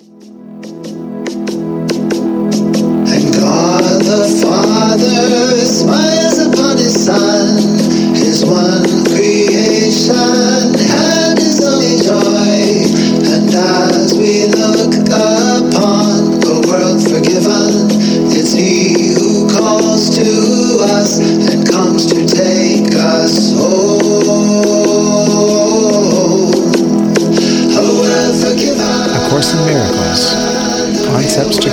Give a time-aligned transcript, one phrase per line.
[0.00, 0.47] And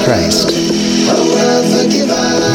[0.06, 0.12] A
[1.10, 2.46] world forgiven.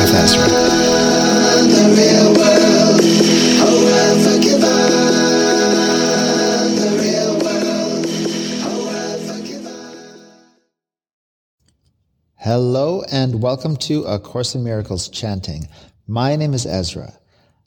[12.37, 15.67] Hello and welcome to A Course in Miracles chanting.
[16.07, 17.19] My name is Ezra.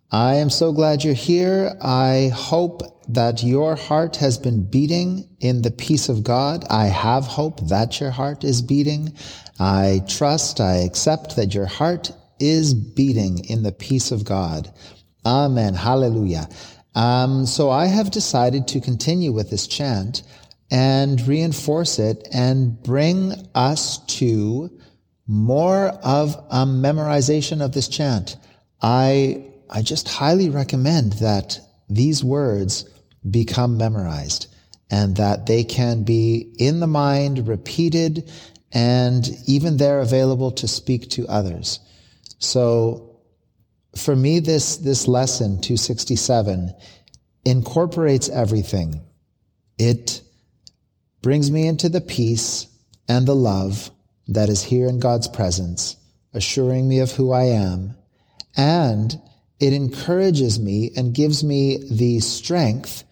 [0.09, 1.75] I am so glad you're here.
[1.81, 6.65] I hope that your heart has been beating in the peace of God.
[6.69, 9.13] I have hope that your heart is beating.
[9.59, 14.73] I trust, I accept that your heart is beating in the peace of God.
[15.25, 15.73] Amen.
[15.73, 16.49] Hallelujah.
[16.95, 20.23] Um, so I have decided to continue with this chant
[20.69, 24.69] and reinforce it and bring us to
[25.27, 28.35] more of a memorization of this chant.
[28.81, 32.89] I, I just highly recommend that these words
[33.29, 34.47] become memorized
[34.89, 38.29] and that they can be in the mind, repeated,
[38.71, 41.79] and even there available to speak to others.
[42.39, 43.19] So
[43.95, 46.73] for me, this, this lesson, 267,
[47.45, 49.01] incorporates everything.
[49.77, 50.21] It
[51.21, 52.67] brings me into the peace
[53.07, 53.91] and the love
[54.27, 55.95] that is here in God's presence,
[56.33, 57.95] assuring me of who I am.
[58.55, 59.19] And
[59.59, 63.03] it encourages me and gives me the strength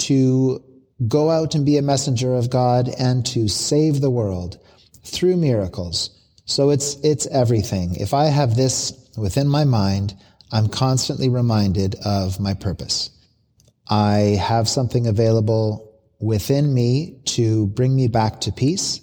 [0.00, 0.62] to
[1.08, 4.58] go out and be a messenger of God and to save the world
[5.04, 6.10] through miracles.
[6.44, 7.94] So it's, it's everything.
[7.96, 10.14] If I have this within my mind,
[10.52, 13.10] I'm constantly reminded of my purpose.
[13.88, 19.00] I have something available within me to bring me back to peace,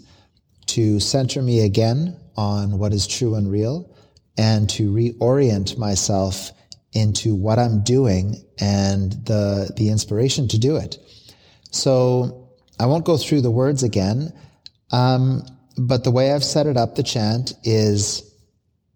[0.67, 3.95] to center me again on what is true and real,
[4.37, 6.51] and to reorient myself
[6.97, 10.97] into what I'm doing and the, the inspiration to do it.
[11.71, 12.49] So
[12.79, 14.33] I won't go through the words again,
[14.91, 15.43] um,
[15.77, 18.23] but the way I've set it up, the chant is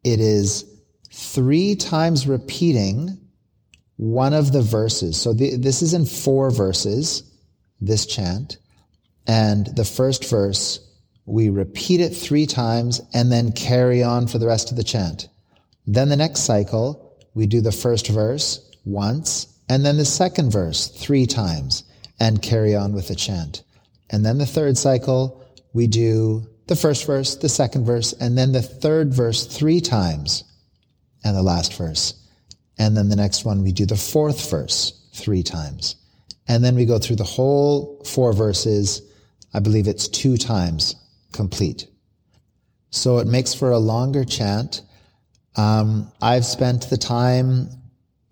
[0.04, 0.66] it is
[1.12, 3.18] three times repeating
[3.98, 5.22] one of the verses.
[5.22, 7.24] So the, this is in four verses,
[7.80, 8.58] this chant.
[9.28, 10.80] And the first verse,
[11.26, 15.28] we repeat it three times and then carry on for the rest of the chant.
[15.86, 17.01] Then the next cycle,
[17.34, 21.84] we do the first verse once and then the second verse three times
[22.20, 23.64] and carry on with the chant.
[24.10, 25.44] And then the third cycle,
[25.74, 30.44] we do the first verse, the second verse, and then the third verse three times
[31.24, 32.14] and the last verse.
[32.78, 35.96] And then the next one, we do the fourth verse three times.
[36.48, 39.02] And then we go through the whole four verses.
[39.54, 40.96] I believe it's two times
[41.32, 41.88] complete.
[42.90, 44.82] So it makes for a longer chant.
[45.56, 47.70] Um, I've spent the time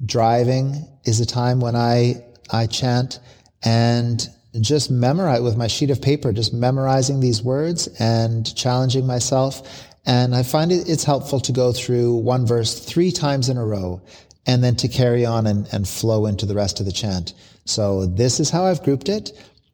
[0.05, 3.19] driving is a time when I, I chant
[3.63, 4.25] and
[4.61, 9.87] just memorize with my sheet of paper, just memorizing these words and challenging myself.
[10.05, 13.65] And I find it, it's helpful to go through one verse three times in a
[13.65, 14.01] row
[14.47, 17.33] and then to carry on and, and flow into the rest of the chant.
[17.65, 19.31] So this is how I've grouped it.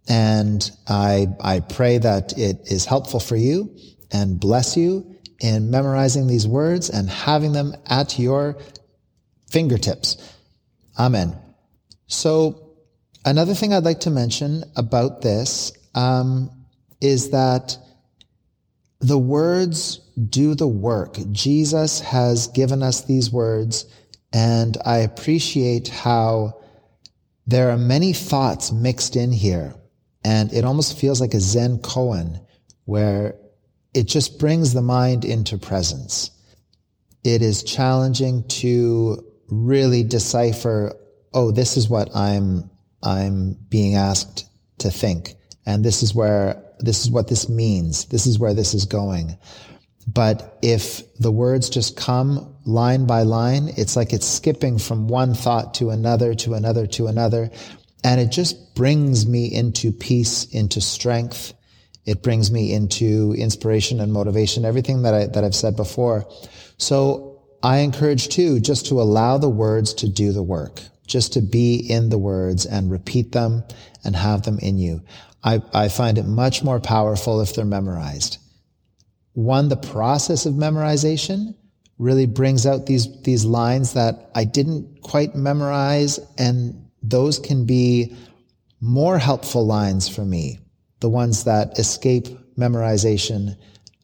[0.10, 3.76] And I, I pray that it is helpful for you
[4.12, 8.58] and bless you in memorizing these words and having them at your
[9.50, 10.18] fingertips.
[10.98, 11.36] Amen.
[12.08, 12.72] So
[13.26, 16.52] another thing I'd like to mention about this um,
[17.02, 17.78] is that
[19.00, 21.18] the words do the work.
[21.32, 23.86] Jesus has given us these words,
[24.32, 26.62] and I appreciate how
[27.46, 29.76] there are many thoughts mixed in here,
[30.24, 32.40] and it almost feels like a Zen koan
[32.86, 33.36] where
[33.96, 36.30] it just brings the mind into presence.
[37.24, 40.96] It is challenging to really decipher,
[41.34, 42.70] oh, this is what I'm,
[43.02, 44.50] I'm being asked
[44.80, 45.36] to think.
[45.66, 48.06] And this is where, this is what this means.
[48.06, 49.38] This is where this is going.
[50.06, 55.34] But if the words just come line by line, it's like it's skipping from one
[55.34, 57.50] thought to another, to another, to another.
[58.04, 61.54] And it just brings me into peace, into strength.
[62.06, 66.28] It brings me into inspiration and motivation, everything that I, that I've said before.
[66.78, 71.42] So I encourage too, just to allow the words to do the work, just to
[71.42, 73.64] be in the words and repeat them
[74.04, 75.02] and have them in you.
[75.44, 78.38] I, I find it much more powerful if they're memorized.
[79.34, 81.56] One, the process of memorization
[81.98, 88.16] really brings out these, these lines that I didn't quite memorize, and those can be
[88.82, 90.60] more helpful lines for me,
[91.06, 93.56] the ones that escape memorization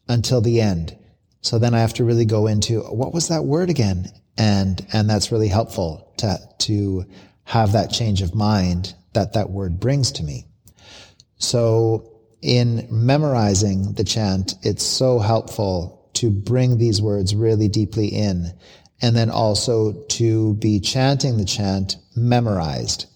[0.06, 0.96] until the end.
[1.40, 4.06] So then I have to really go into what was that word again?
[4.38, 7.04] And, and that's really helpful to, to
[7.42, 10.46] have that change of mind that that word brings to me.
[11.38, 18.56] So in memorizing the chant, it's so helpful to bring these words really deeply in
[19.00, 23.06] and then also to be chanting the chant memorized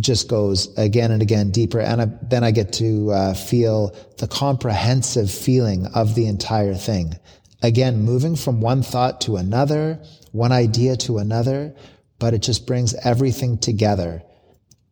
[0.00, 1.80] just goes again and again deeper.
[1.80, 7.14] And I, then I get to uh, feel the comprehensive feeling of the entire thing.
[7.62, 10.02] Again, moving from one thought to another,
[10.32, 11.74] one idea to another,
[12.18, 14.22] but it just brings everything together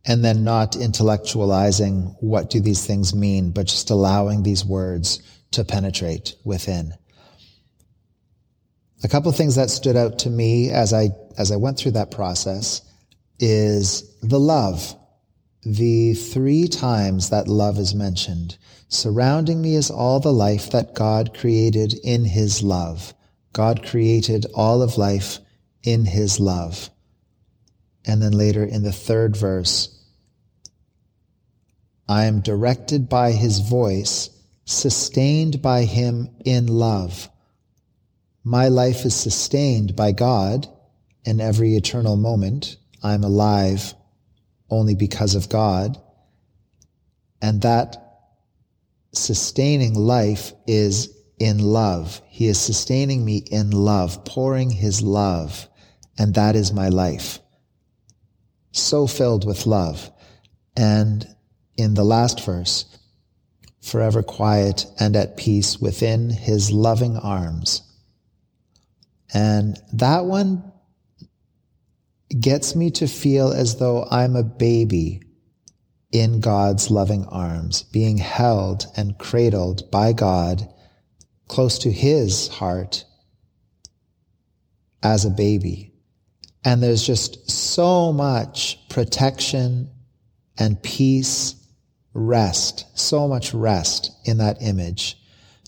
[0.05, 5.65] and then not intellectualizing what do these things mean, but just allowing these words to
[5.65, 6.95] penetrate within.
[9.05, 12.11] A couple things that stood out to me as I, as I went through that
[12.11, 12.83] process
[13.39, 14.95] is the love.
[15.65, 18.59] The three times that love is mentioned.
[18.89, 23.13] Surrounding me is all the life that God created in his love.
[23.53, 25.39] God created all of life
[25.83, 26.91] in his love.
[28.05, 29.95] And then later in the third verse,
[32.09, 34.31] I am directed by his voice,
[34.65, 37.29] sustained by him in love.
[38.45, 40.69] My life is sustained by God
[41.25, 42.77] in every eternal moment.
[43.03, 43.95] I'm alive
[44.71, 46.01] only because of God.
[47.41, 47.97] And that
[49.13, 52.21] sustaining life is in love.
[52.29, 55.69] He is sustaining me in love, pouring his love.
[56.19, 57.39] And that is my life.
[58.73, 60.11] So filled with love.
[60.77, 61.27] And
[61.77, 62.85] in the last verse,
[63.81, 67.83] forever quiet and at peace within his loving arms.
[69.33, 70.73] And that one
[72.29, 75.23] gets me to feel as though I'm a baby
[76.13, 80.69] in God's loving arms, being held and cradled by God
[81.49, 83.05] close to his heart
[85.03, 85.93] as a baby.
[86.65, 89.91] And there's just so much protection
[90.59, 91.55] and peace,
[92.13, 95.17] rest, so much rest in that image.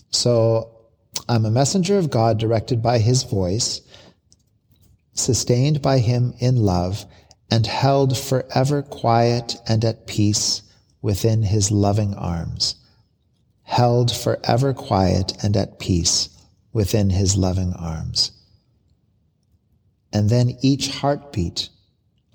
[0.09, 0.81] So
[1.29, 3.81] I'm a messenger of God directed by his voice
[5.13, 7.05] sustained by him in love,
[7.49, 10.61] and held forever quiet and at peace
[11.01, 12.75] within his loving arms.
[13.63, 16.29] Held forever quiet and at peace
[16.73, 18.31] within his loving arms.
[20.13, 21.69] And then each heartbeat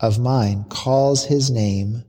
[0.00, 2.04] of mine calls his name.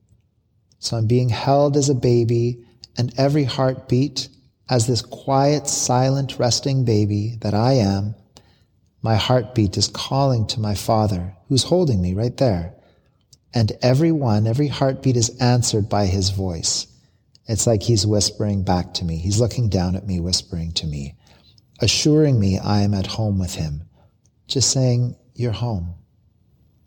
[0.80, 2.66] So I'm being held as a baby,
[2.98, 4.30] and every heartbeat
[4.70, 8.16] as this quiet, silent, resting baby that I am
[9.02, 12.74] my heartbeat is calling to my Father, who's holding me right there.
[13.54, 16.88] And every one, every heartbeat is answered by his voice.
[17.48, 19.18] It's like he's whispering back to me.
[19.18, 21.16] He's looking down at me, whispering to me,
[21.80, 23.84] assuring me I am at home with him.
[24.48, 25.96] Just saying, You're home.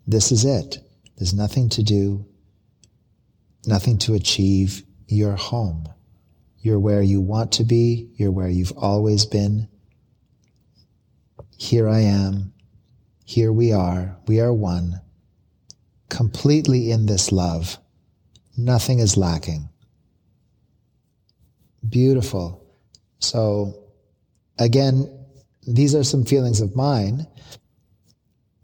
[0.07, 0.79] This is it.
[1.17, 2.27] There's nothing to do,
[3.67, 4.83] nothing to achieve.
[5.07, 5.89] You're home.
[6.61, 8.11] You're where you want to be.
[8.17, 9.69] You're where you've always been.
[11.61, 12.55] Here I am.
[13.27, 14.17] Here we are.
[14.27, 14.99] We are one.
[16.09, 17.77] Completely in this love.
[18.57, 19.69] Nothing is lacking.
[21.87, 22.65] Beautiful.
[23.19, 23.75] So
[24.59, 25.07] again,
[25.69, 27.27] these are some feelings of mine.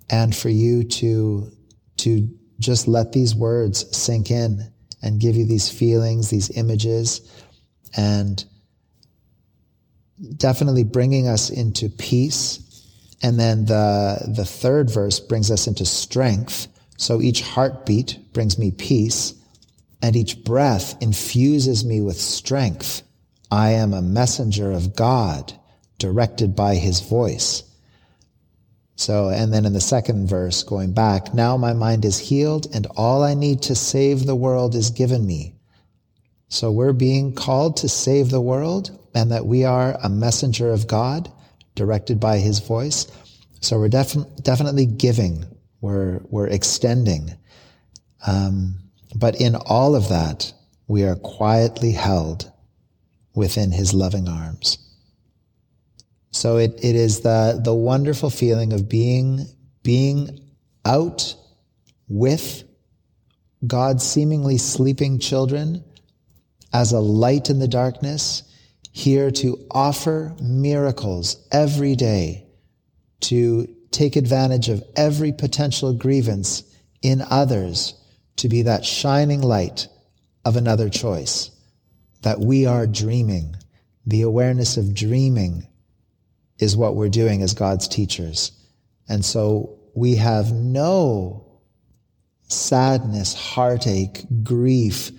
[0.08, 1.52] And for you to,
[1.98, 2.28] to
[2.60, 4.72] just let these words sink in
[5.02, 7.30] and give you these feelings, these images,
[7.94, 8.42] and
[10.38, 12.62] definitely bringing us into peace
[13.22, 16.68] and then the, the third verse brings us into strength.
[16.96, 19.34] So each heartbeat brings me peace
[20.02, 23.02] and each breath infuses me with strength.
[23.50, 25.52] I am a messenger of God
[25.98, 27.62] directed by his voice.
[28.96, 32.86] So, and then in the second verse, going back, now my mind is healed and
[32.96, 35.54] all I need to save the world is given me.
[36.48, 40.86] So we're being called to save the world and that we are a messenger of
[40.86, 41.30] God
[41.76, 43.06] directed by his voice.
[43.60, 45.44] So we're def- definitely giving.
[45.80, 47.36] We're, we're extending.
[48.26, 48.80] Um,
[49.14, 50.52] but in all of that,
[50.88, 52.50] we are quietly held
[53.34, 54.78] within his loving arms.
[56.32, 59.46] So it, it is the, the wonderful feeling of being,
[59.82, 60.40] being
[60.84, 61.34] out
[62.08, 62.64] with
[63.66, 65.82] God's seemingly sleeping children
[66.72, 68.42] as a light in the darkness,
[68.96, 72.46] here to offer miracles every day,
[73.20, 76.62] to take advantage of every potential grievance
[77.02, 77.92] in others,
[78.36, 79.86] to be that shining light
[80.46, 81.50] of another choice,
[82.22, 83.54] that we are dreaming.
[84.06, 85.68] The awareness of dreaming
[86.58, 88.50] is what we're doing as God's teachers.
[89.10, 91.60] And so we have no
[92.48, 95.10] sadness, heartache, grief,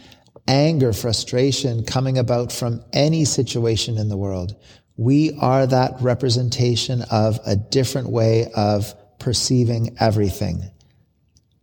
[0.48, 4.56] anger, frustration coming about from any situation in the world.
[4.96, 10.72] We are that representation of a different way of perceiving everything.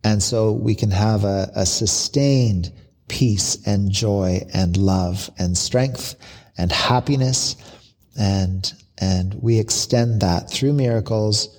[0.03, 2.71] And so we can have a, a sustained
[3.07, 6.15] peace and joy and love and strength
[6.57, 7.55] and happiness.
[8.17, 11.49] And, and we extend that through miracles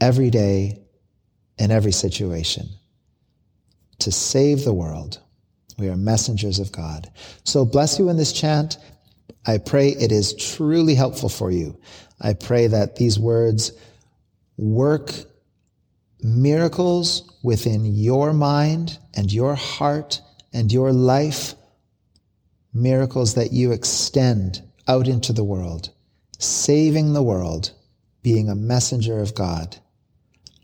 [0.00, 0.82] every day
[1.58, 2.68] in every situation
[4.00, 5.20] to save the world.
[5.78, 7.10] We are messengers of God.
[7.44, 8.78] So bless you in this chant.
[9.46, 11.78] I pray it is truly helpful for you.
[12.20, 13.72] I pray that these words
[14.56, 15.12] work
[16.22, 21.54] miracles within your mind and your heart and your life,
[22.72, 25.90] miracles that you extend out into the world,
[26.38, 27.72] saving the world,
[28.22, 29.76] being a messenger of God.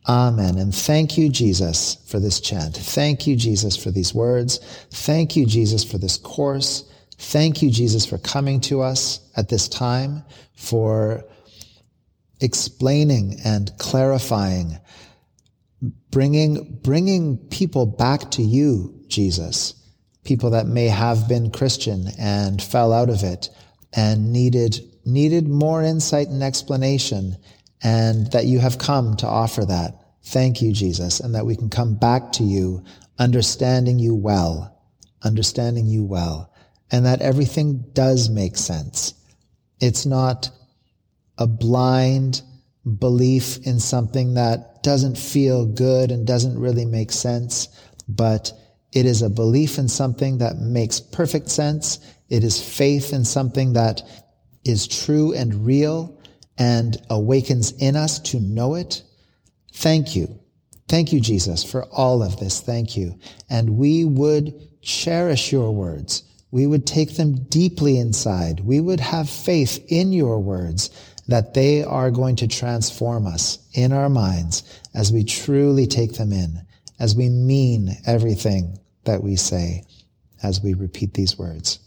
[0.08, 0.56] Amen.
[0.58, 2.76] And thank you, Jesus, for this chant.
[2.76, 4.58] Thank you, Jesus, for these words.
[4.90, 6.90] Thank you, Jesus, for this course.
[7.18, 11.24] Thank you, Jesus, for coming to us at this time, for
[12.40, 14.78] explaining and clarifying,
[16.10, 19.74] bringing, bringing people back to you, Jesus.
[20.24, 23.50] People that may have been Christian and fell out of it
[23.92, 27.36] and needed, needed more insight and explanation
[27.82, 29.94] and that you have come to offer that.
[30.22, 32.84] Thank you, Jesus, and that we can come back to you
[33.18, 34.78] understanding you well,
[35.22, 36.52] understanding you well,
[36.90, 39.14] and that everything does make sense.
[39.80, 40.50] It's not
[41.38, 42.42] a blind
[42.98, 47.68] belief in something that doesn't feel good and doesn't really make sense,
[48.08, 48.52] but
[48.92, 51.98] it is a belief in something that makes perfect sense.
[52.28, 54.02] It is faith in something that
[54.64, 56.19] is true and real
[56.60, 59.02] and awakens in us to know it.
[59.72, 60.38] Thank you.
[60.88, 62.60] Thank you, Jesus, for all of this.
[62.60, 63.18] Thank you.
[63.48, 64.52] And we would
[64.82, 66.22] cherish your words.
[66.50, 68.60] We would take them deeply inside.
[68.60, 70.90] We would have faith in your words
[71.28, 74.62] that they are going to transform us in our minds
[74.94, 76.60] as we truly take them in,
[76.98, 79.84] as we mean everything that we say,
[80.42, 81.78] as we repeat these words.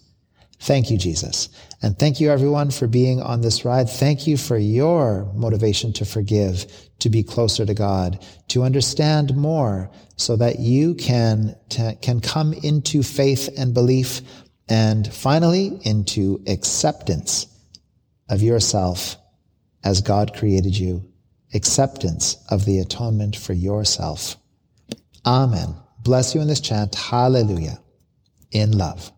[0.63, 1.50] Thank you, Jesus.
[1.82, 3.89] And thank you, everyone, for being on this ride.
[3.89, 6.65] Thank you for your motivation to forgive,
[7.00, 11.58] to be closer to God, to understand more so that you can,
[12.01, 14.22] can come into faith and belief
[14.70, 17.46] and finally into acceptance
[18.29, 19.17] of yourself
[19.84, 21.03] as God created you,
[21.53, 24.38] acceptance of the atonement for yourself.
[25.25, 25.75] Amen.
[26.00, 26.96] Bless you in this chant.
[26.96, 27.79] Hallelujah.
[28.51, 29.12] In love.